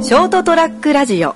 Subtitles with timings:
[0.00, 1.34] ショートトラックラジオ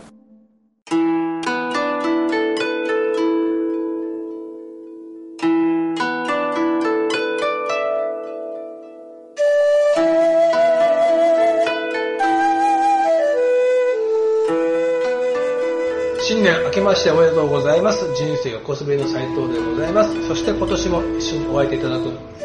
[16.21, 18.07] 新年明けましておめでとうございます。
[18.15, 20.29] 人生がコスプレの斉藤でございます。
[20.29, 22.03] そして今年も一緒にお会いいただく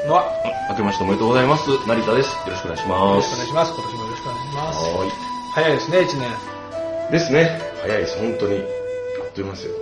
[0.08, 1.70] のは、よ明けましておめでとうございます。
[1.88, 2.34] 成田です。
[2.34, 3.30] よろしくお願いしろます。
[3.30, 3.74] しくお願いします。
[3.74, 4.80] 今年もよろしくお願いします。
[4.84, 7.12] は早いですね、1年。
[7.12, 7.60] ですね。
[7.82, 8.58] 早いです、本当に。
[8.60, 8.62] あ
[9.28, 9.74] っという間ですよ。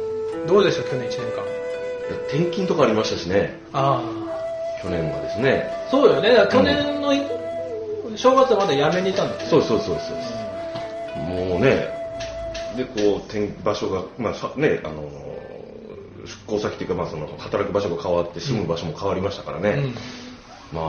[0.45, 1.43] いどうでした、去年1年間？
[1.43, 3.59] や転勤とかありましたしね。
[3.73, 4.01] あ
[4.81, 5.69] 去年はですね。
[5.85, 5.91] あ。
[5.91, 6.47] そうよね。
[6.49, 7.11] 去年の
[8.15, 9.47] 正月はまだ辞めにいたんだよね。
[9.49, 11.19] そうそうそうそう。
[11.19, 11.89] もうね、
[12.77, 15.35] で、こう、転場所が、まあさね、あのー
[16.25, 19.93] 出向先っていうか、まあその、働く場所が変わって、住む場所も変わりましたからね。
[20.71, 20.83] まあ、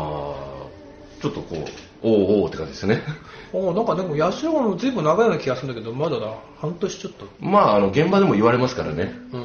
[1.20, 1.64] ちょっとこう、
[2.02, 3.02] おうおうって感じですね。
[3.52, 3.68] うん。
[3.68, 6.32] おなんかでも、八代も随分長いような気がするんだけど、まだだ。
[6.60, 7.26] 半年ちょっと。
[7.40, 9.12] まあ、あの、現場でも言われますからね。
[9.32, 9.44] うん。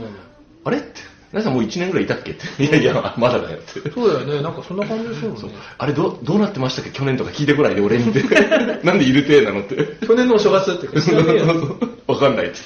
[0.64, 2.64] あれって、皆さんもう1年ぐらいいたっけって。
[2.64, 3.90] いやいや、まだだよって。
[3.92, 4.42] そうだよね。
[4.42, 5.50] なんかそんな感じするもんね。
[5.78, 6.92] あれどどうなってましたっけ？
[6.92, 8.22] 去年とか聞いてこないで俺にって
[8.84, 11.78] なんでいるてなのって去年のお正月って知らね えよ。
[12.08, 12.58] わかんないって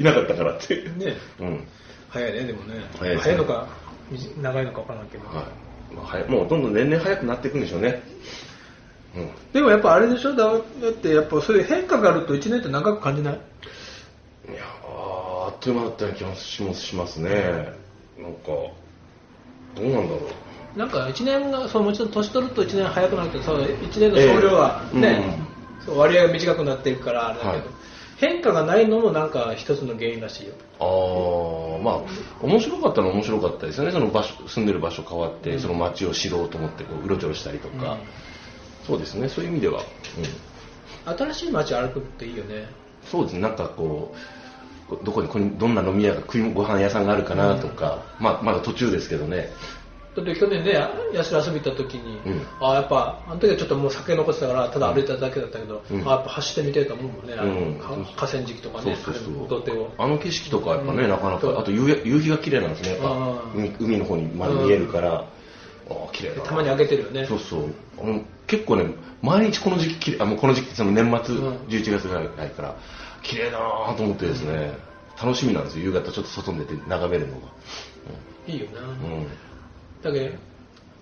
[0.00, 1.64] いなかったからってねうん
[2.08, 2.84] 早いね、でもね。
[2.98, 3.66] 早いですねいのか、
[4.10, 5.26] 短長いのか分からんけど。
[5.28, 8.02] はい、まあ、早もうどんどん年々早くなっていくんでしょうね
[9.16, 9.30] うん。
[9.52, 10.34] でもやっぱあれでしょ？
[10.34, 10.60] だだっ
[10.92, 13.34] てやっぱそういう変化があると1年って長く感じない？
[13.34, 13.36] い
[14.54, 17.30] やあーあっという間だったような気もしますね。
[18.18, 18.48] なんか
[19.74, 20.78] どうなんだろう。
[20.78, 25.00] なんか1年が、そうもちろん年取ると1年早くなるけど、そう1年の総量がええ。
[25.00, 25.38] ね、
[25.84, 27.62] そう割合が短くなっていくからあれだけど、はい。
[28.18, 30.54] 変化がないのもなんか一つの原因らしいよ。
[30.78, 33.90] ああまあ面白かったのは面白かったですよね。
[33.90, 37.98] その場所住んでる場所変わって、その街を知ろうと思ってこううろちょろしたりとか、
[38.90, 39.28] そうですね。
[39.28, 39.82] そういう意味では、
[41.06, 42.68] うん、新しい街を歩くっていいよね。
[43.04, 44.12] そうですね、なんかこ
[44.90, 49.52] う、どこにどんな飲み屋が、食いご飯屋さんがあるかなとか、まあ、まだ途中ですけどね、
[50.16, 50.72] だって去年ね、
[51.14, 52.42] 安ら遊び行った時に、うん。
[52.60, 56.08] あやっぱ、あの時はちょっともう酒残ってたから、ただ歩いただけだったけど、うん。
[56.08, 57.78] あやっぱ走ってみてえと思うもんね、うん。
[57.78, 59.48] か河川敷とかね、そうそうそう。
[59.48, 59.92] 土手を。
[59.98, 61.08] あの景色とかやっぱね、うん。
[61.08, 63.08] なかなか、あと夕日が綺麗なんですね、やっぱ
[63.78, 65.26] 海の方にまで見えるから、
[65.90, 66.42] ああ、綺麗だな。
[66.42, 67.26] たまに開けてるよね。
[67.26, 67.74] そうそう。
[68.00, 72.76] あの結構ね、毎日この時期綺麗、あもうこの時期、その年末、うん11月ぐらいから、
[73.22, 74.72] 綺麗だなと思ってですね、
[75.20, 77.40] 楽しみなんですよ、夕方ちょっと外に出て眺めるのが。
[78.46, 78.80] いいよな。
[78.80, 79.26] うん。
[80.02, 80.36] だけど、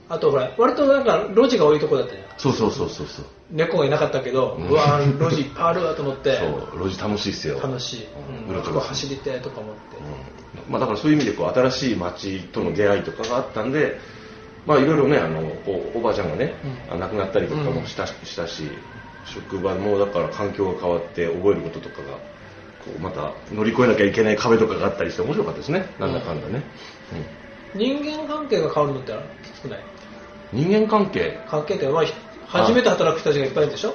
[0.09, 2.21] あとほら、割となんか路地が多いとこだったよ。
[2.38, 3.27] そうそうそうそうそう。
[3.50, 6.37] 猫がいなかったけど、うんうわー路地いっぱいあるわと思って、
[6.72, 7.60] そう、路地楽しいっすよ。
[7.60, 8.06] 楽しい。
[8.47, 9.97] うん、うろちょろここ走りてえとか思って。
[9.97, 13.98] うんまあ、だからそういう意味でこう新しい街との出会いとかがあったんで、
[14.68, 15.40] まあいろいろねあの
[15.94, 16.52] おばあちゃんがね、
[16.90, 16.94] うん。
[16.94, 18.70] あ亡くなったりとかもした,、したし
[19.24, 22.18] 職場もだから環境が変わって覚えることとかがこ
[22.96, 25.86] うまた乗り越えなきゃいけない壁とかがあったりして面白かったですね。
[25.98, 26.62] なんだかんだね、
[27.74, 29.12] 人間関係が変わるのって
[29.42, 29.78] きつくない？
[29.80, 29.98] うん
[30.50, 31.38] 人間関係。
[31.48, 32.12] 関係って、まあ、ひ
[32.46, 33.94] 初めて働く人たちがいっぱいいるでしょ？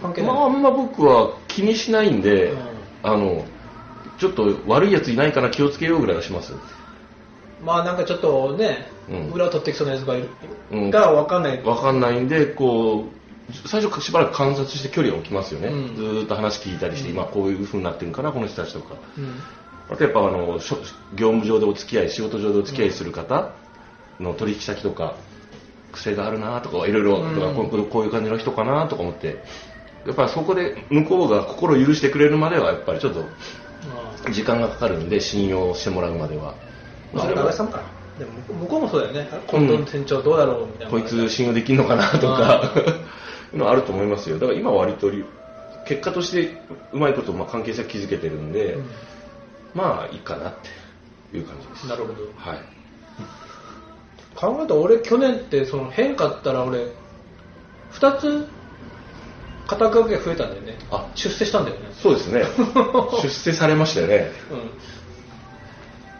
[0.00, 0.22] 関係。
[0.22, 2.58] まああんま僕は気にしないんで、うん。
[3.02, 3.44] あの
[4.18, 6.52] ちょっと悪いやついないかな気をつけようぐらいはします。
[7.64, 8.93] まあなんかちょっとね、うん
[9.32, 10.28] 裏を取ってきそうなやつがいる、
[10.72, 11.62] うんが分かんない。
[11.62, 15.68] わかんないんで、こう、最初しばらく観察して距離を置きますよね。
[15.68, 18.94] うんずーっと話聞いたりして、今こういう風になってるんかな、この人たちとか。
[19.18, 19.40] うん
[19.90, 20.58] あとやっぱあの、
[21.14, 23.52] 業務上でお付き合い、仕事上でお付き合いする方
[24.18, 25.14] の取引先とか、
[25.92, 27.16] 癖があるなとか、いろいろ、
[27.90, 29.42] こういう感じの人かなとか思って、
[30.06, 33.20] やっぱりそこで向こうが心を許してくれるまでは、やっぱりちょっと
[34.26, 36.54] ま時間がかかるんで、信用してもらうまでは。
[37.14, 37.82] あ、まあ、それはさんか。
[38.18, 39.28] でも向こうもそうだよね。
[39.48, 40.90] 今度の店長どうだろうみたいな。
[40.90, 42.72] こいつ信用できるのかなとか、
[43.52, 44.38] のはあると思いますよ。
[44.38, 45.24] だから今は割とり
[45.86, 48.90] 結果としてうまいことまあ関係性築けてるんで、うん
[49.74, 50.54] まあいいかなっ
[51.30, 51.88] ていう感じです。
[51.88, 52.14] なるほど。
[52.36, 52.58] はい。
[54.36, 56.86] 考えたら俺去年ってその変化ったら俺、
[57.90, 58.48] 二つ
[59.66, 60.78] 肩掛けが増えたんだよね。
[60.90, 61.88] あ出世したんだよね。
[61.92, 62.44] そうですね。
[63.22, 64.30] 出世されましたよね。
[64.50, 64.70] うん。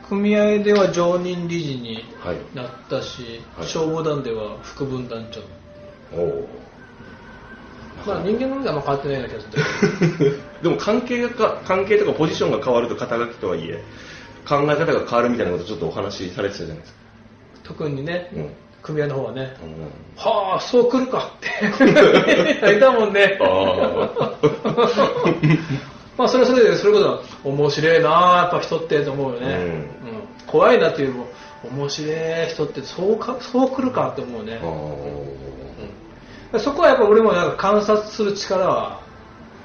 [0.09, 2.37] 組合では常任理事にはい。
[2.55, 5.41] なったし、はい消防団では副分団長。
[6.17, 6.49] おお。
[8.07, 10.41] まあ人間の目はあんま変わってないような気がする。
[10.63, 13.83] でも関係がか関係とかポジションが変わると肩書きとはいえ
[14.47, 16.99] 考え方が変わるみたいなことちょっとお話しされてたじゃないですか。
[17.65, 18.51] 特にね、うん。
[18.83, 19.71] 組合の方はね、うん
[20.17, 21.49] はあ、そう来るかって
[22.67, 23.39] 言ったもんね。
[26.17, 29.47] あまあそれはそれで、それこそ面白いなあやっぱ人ってと思うよね。
[29.47, 29.55] うん。
[29.59, 29.89] うん
[30.47, 31.27] 怖いなっていうよりも、
[31.83, 32.13] 面白い
[32.49, 34.61] 人ってそうか、そう来るかって思うね。
[36.53, 39.01] うんそこはやっぱ俺もなんか観察する力は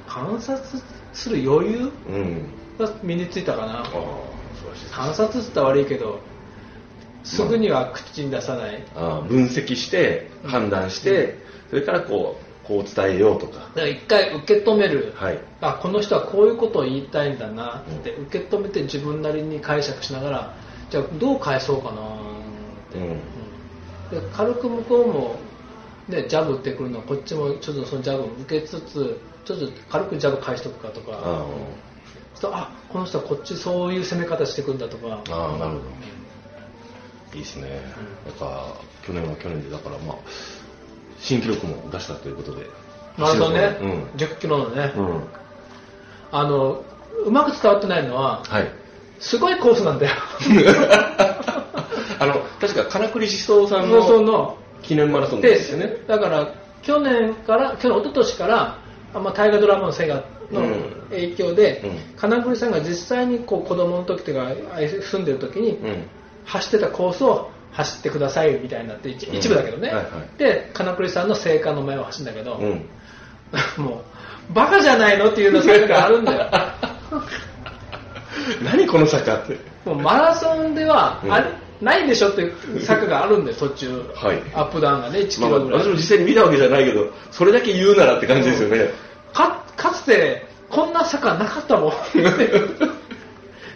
[0.07, 0.81] 観察
[1.13, 1.91] する余裕？
[2.09, 2.49] うん。
[2.79, 3.83] が身についたかな。
[4.91, 6.19] 観察って言ったら悪いけど
[7.23, 11.37] すぐには口に出さない、ああ分析して判断して、
[11.69, 13.53] それからこうこう伝えようとか。
[13.53, 15.39] だから一回受け止める、はい。
[15.59, 20.55] あこの人はこういうことを言いたいんだなって受け止めて自分なりに解釈しながら
[20.91, 21.95] じゃあどう返そうかなっ
[22.93, 23.07] て、うん。
[23.09, 24.21] うん。
[24.21, 25.35] で軽く向こうも、
[26.07, 31.11] ね、ジャブ打ってくるのこっちもちょっとそのジャブを受けつつちょっと軽くジャブ返しとくかとか。
[31.11, 31.45] う
[32.43, 35.21] あこの人はこっちそういう攻め方してくんだとか。
[35.29, 35.81] あなるほど。
[37.33, 37.81] いいですね、
[38.25, 38.35] なん。
[38.35, 38.75] か
[39.05, 40.15] 去年は去年でだからまあ
[41.19, 42.67] 新記録も出したということで。
[43.17, 44.03] なるほどね、うん。
[44.15, 45.23] 10キロのね、うん。
[46.31, 46.83] あの
[47.25, 48.71] うまく伝わってないのははい。
[49.19, 50.15] すごいコースなんだよ。
[52.19, 55.97] あの確か金栗思想さんのの記念マラソンでですよね。
[56.07, 58.77] だから去年から去年一昨年から
[59.13, 60.83] あまあ、大河ドラマのセガのうん。
[61.09, 61.97] 影響で、うん。
[62.15, 66.07] 金栗さんが実際にこう子供の時とかあ住んでる時に、うん。
[66.45, 70.05] 走ってたコースを走ってくださいみたいになって一部だけどね、はいはい。
[70.37, 72.85] で金栗さんの生還の前を走るんだけど、うん。
[73.83, 74.03] も
[74.49, 76.49] うバカじゃないのっていうの坂があるんだよ。
[78.63, 79.57] 何この坂って。
[79.85, 81.33] もうマラソンではうん。
[81.33, 81.45] あれ、
[81.81, 84.41] ないでしょっていう坂があるんで 途中、はい。
[84.53, 88.91] アップダウンがね1キまあ、ロぐらい、私も実際に見たわけじゃないけどそれだけ言うならって感じですよね、
[89.33, 91.91] かかつてこんな坂なかったもん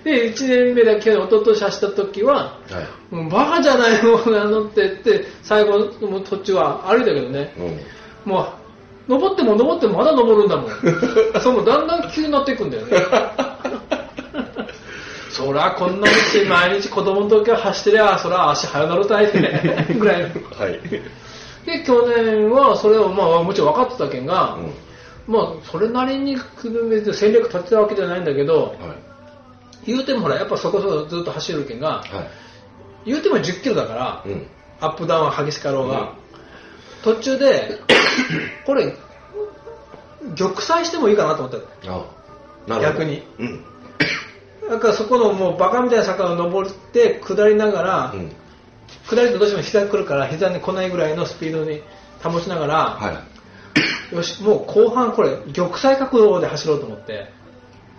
[0.04, 2.60] で1年目だけ一昨年走った時はは
[3.12, 3.16] い。
[3.16, 7.54] もうバカじゃないのなのって言って最後の途中は歩いたけどね。
[8.26, 8.32] うん。
[8.32, 8.48] もう
[9.08, 10.72] 登っても登ってもまだ登るんだもん。
[11.42, 12.98] そうもうだんだん急になっていくんだよね。
[15.30, 16.14] そりゃこんな道
[16.48, 19.88] 毎日子供の時は走ってりゃそりゃ足早なるたいってね。
[19.98, 20.30] ぐらいは
[20.70, 20.80] い、
[21.66, 24.58] で去年はそれをまあもちろん分かってたけんが、
[25.28, 25.34] うん。
[25.34, 29.13] まあそれなりに戦略立てたわけじゃないんだけどはい
[29.86, 32.44] 言うてもほらやっぱそこそこずっと走るけんがはい。
[33.06, 34.48] 言うても10キロだから、うん。
[34.80, 36.14] アップダウンは激しかろうが、
[37.04, 37.80] 途中で
[38.66, 38.94] これ
[40.38, 41.52] 玉砕してもいいかなと思っ
[42.68, 43.24] た逆に。
[43.40, 43.66] うん。
[44.70, 48.32] だからそこのもうバカみたいな坂を登って下りながら、うん。
[49.06, 51.82] 下りとどうしても膝来るから膝に来ないぐらいのスピードに
[52.24, 53.24] 保ちながら、は
[54.12, 54.16] い。
[54.16, 57.32] よしもう後半これ玉砕角度で走ろうと思って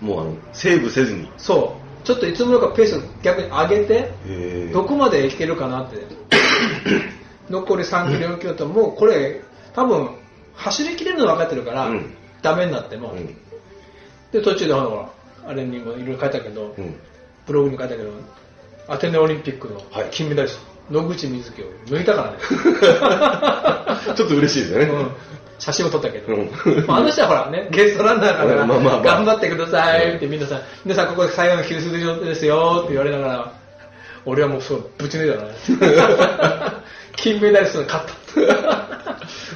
[0.00, 1.28] もうあのセーブせずに。
[1.36, 2.06] そう。
[2.06, 5.98] ちょっといつもよりかペースを逆に上げてへどこまでいけるかなって。
[7.50, 9.42] 残り3キロ4キロともうこれ
[9.74, 10.10] 多分
[10.54, 12.14] 走りきれるの分かってるから、うん。
[12.42, 13.26] ダメになっても、うん。
[14.32, 15.10] で途中でほらほら
[15.48, 16.94] あれにもいろいろ書いたけど、うん。
[17.46, 18.10] ブログに書いたけど
[18.88, 20.08] アテネオリンピックのはい。
[20.10, 20.58] 金メダリス
[20.90, 22.38] ト、野口みずきを抜いたからね、
[24.16, 25.10] ちょっと嬉しいですよね、うん、
[25.58, 26.34] 写真も撮ったけど、
[26.88, 29.00] ああの人はほらねゲストランナーから、まあまあまあ。
[29.02, 33.52] 頑張ってくださいって皆さん皆さんここで最後の給水ですよって言われながら
[34.26, 36.82] 俺はもうそうぶち抜いたからね。
[37.16, 38.06] 金メダリストに勝っ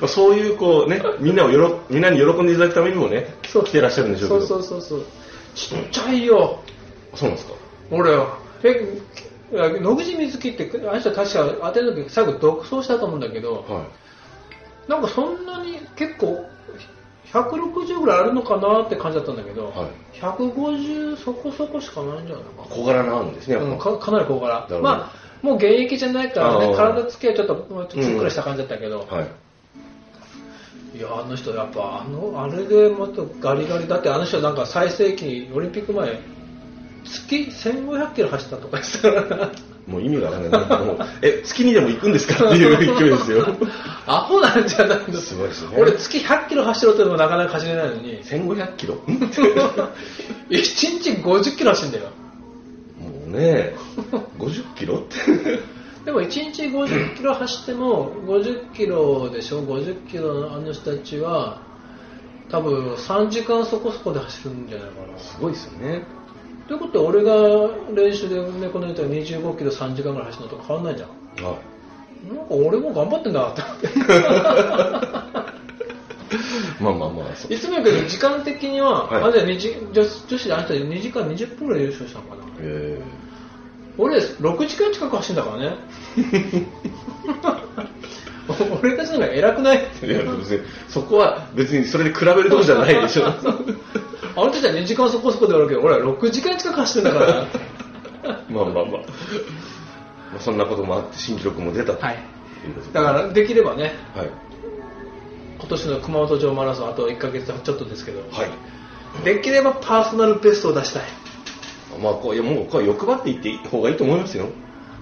[0.01, 0.07] た。
[0.09, 3.65] そういうこうねみんなをよろみんなに喜んでいただくためにもねそう。
[3.65, 5.05] 来てらっしゃるんでしょうけそどうそうそうそう。
[5.55, 6.61] ちっちゃいよ。
[7.15, 7.55] そうなんですか？
[7.91, 8.39] 俺は。
[8.63, 9.01] え
[9.53, 13.87] 野口みずきってあの人確か当てる時最後独走したと思うんだけどは
[14.89, 16.49] なんかそんなに結構
[17.33, 20.19] 160ぐらいあるのかなって感じだったんだけど、はい。
[20.19, 24.55] 150そこそこしかないんじゃないかい小柄なんですねうん、かかなり小柄。
[24.55, 24.83] なるほど。
[24.83, 29.23] まあもう現役じゃないからね体つきはちょっともうちょっとふっくらした感じだったけど、は
[30.95, 30.99] い。
[30.99, 36.19] い、やあの人やっぱあのあれでもっとガリガリだってあの人なんか最盛期オリンピック前
[37.05, 39.51] 月1500キロ走ったとか言ってたから
[39.89, 40.85] もう意味がわかんない。
[40.85, 43.47] もうえ月にでも行くんですかっていう勢いですよ。
[44.07, 45.19] アホなんじゃないの？
[45.19, 45.77] すごいですね。
[45.79, 48.23] 俺月100キロ走ろうとでもなかなか走れないのに。
[48.23, 48.97] 1500キロ。
[48.97, 49.93] も1
[50.51, 52.11] 日50キロ走るんだよ。
[53.27, 53.75] うね
[54.39, 54.99] 50キロ？
[54.99, 55.17] って
[56.05, 61.63] でも1日50キロ走っても50キロでしょ？50キロのあの人たちは
[62.51, 65.19] 多分3時間そこそこで走るんじゃないかな。
[65.19, 66.05] すごいですよね
[66.69, 67.33] ということは俺が
[67.95, 71.09] 練習でねこの人が25キロ3時間ぐらい走るのと変わんないじゃん。
[71.45, 71.57] は
[72.29, 73.63] なんか俺も頑張ってんだなって。
[76.81, 79.23] まあまあまあいつも言うけど時間的には、はい。
[79.23, 82.43] あれ2時女子女子であの人2時間20分ぐらい優勝したのかな。
[82.61, 82.99] え。
[83.97, 85.77] 俺6時間近く走るんだからね。
[88.83, 89.87] 俺たちの方が偉くない？
[90.03, 93.25] えいや別にそこは別にそれで比べるとこじゃないでしょ
[94.43, 97.47] あの人たちは2時間そこそこで終わるけど俺は6時間近く走ってんだから
[98.49, 98.99] まあまあまあま
[100.37, 102.19] あそんなこともあって新記録も出たとはい
[102.93, 104.49] だからできればねはい
[105.59, 109.25] 今年の熊本城マラソンあと1ヶ月ちょっとですけど、はい。
[109.25, 111.03] できればパーソナルベストを出したい。
[112.01, 114.47] まあ、こういやもうこれ欲張っていっていい方がいいと思いますよ。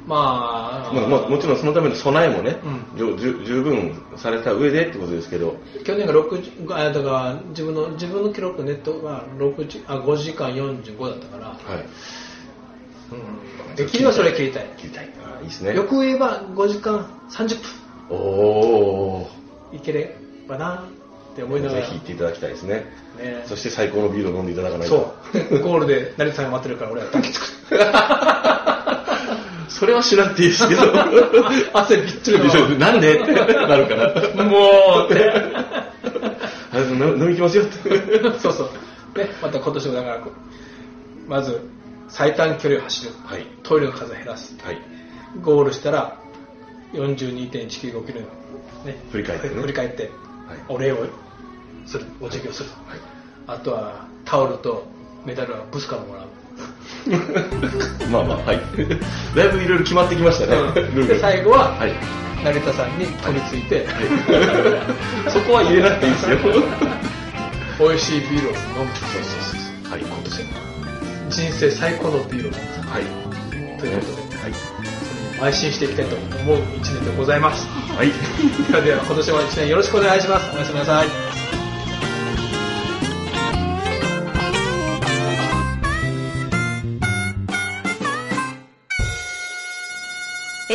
[0.06, 2.58] まあ、まあ、まあもちろんそのための備えもね、
[2.94, 11.84] うじゅ十十分された上でってことですけど、去年が60あだから自分の自分の記録ネットが6時あ5時間45だったから、はい。
[13.68, 14.66] うん、できればそれ切りたい。
[14.76, 15.10] 切りたい。
[15.24, 15.74] あいいですね。
[15.74, 17.58] よく言えば5時間30
[18.08, 19.30] おお
[19.72, 20.16] 分いけれ
[20.48, 20.84] ばな
[21.32, 21.80] って思いながら。
[21.82, 22.86] ぜひ行っていただきたいですね。
[23.18, 23.42] ね。
[23.46, 25.38] そして最高のビールを飲んでいただかないそと。
[25.38, 25.58] う。
[25.58, 27.44] でゴールで成田さんが待ってるから俺は抱きつく
[29.78, 30.82] それはしなくていいですけど。
[31.74, 33.20] 汗びっちりでしょなんで？
[33.20, 34.44] ってなるから。
[34.44, 38.38] もうってあ飲飲み行きますよって。
[38.38, 38.64] そうそ
[39.14, 40.20] うねまた今年もだから
[41.28, 41.60] まず
[42.08, 43.46] 最短距離を走るはい。
[43.62, 44.78] トイレの数を減らすはい。
[45.42, 46.16] ゴールしたら
[46.94, 48.20] 42.195キロ
[48.84, 50.12] ね振り返ってね振り返ってはい。
[50.68, 50.98] お礼を
[51.84, 52.98] するお辞儀をするはい。
[53.46, 54.86] あとはタオルと
[55.24, 56.26] メダルはブスからもらう
[58.10, 58.60] まあまあ、はい。
[59.34, 60.56] だいぶいろいろ決まってきましたね。
[60.94, 61.92] ルーでル最後ははい。
[62.44, 63.86] 成田さんに取り付いて、
[65.28, 66.38] そこは入れなくていいですよ。
[67.80, 69.92] 美味しいビールを飲むそうそうそう。
[69.92, 70.00] はい。
[70.00, 70.66] 今年
[71.28, 73.02] 人生最高のビールを飲むはい。
[73.80, 75.52] ということではい。
[75.52, 78.12] 邁進していきたいと思う一年でございますはい。
[78.70, 81.25] ではでは今年も一年よろしくお願いしますおやすみなさい